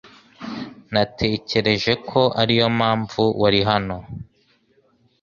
[0.93, 3.97] Natekereje ko ariyo mpamvu wari hano.